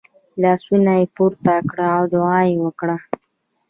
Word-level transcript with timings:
لاسونه 0.41 0.91
یې 0.99 1.05
پورته 1.15 1.53
کړه 1.69 1.85
او 1.97 2.03
دعا 2.13 2.39
یې 2.49 2.55
وکړه. 2.63 2.97